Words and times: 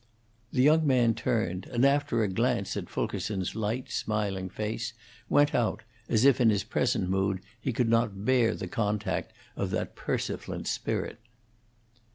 The 0.51 0.63
young 0.63 0.87
man 0.87 1.13
turned, 1.13 1.67
and, 1.67 1.85
after 1.85 2.23
a 2.23 2.27
glance 2.27 2.75
at 2.75 2.89
Fulkerson's 2.89 3.53
light, 3.53 3.91
smiling 3.91 4.49
face, 4.49 4.93
went 5.29 5.53
out, 5.53 5.83
as 6.09 6.25
if 6.25 6.41
in 6.41 6.49
his 6.49 6.63
present 6.63 7.07
mood 7.07 7.39
he 7.61 7.71
could 7.71 7.87
not 7.87 8.25
bear 8.25 8.55
the 8.55 8.67
contact 8.67 9.31
of 9.55 9.69
that 9.69 9.95
persiflant 9.95 10.65
spirit. 10.65 11.19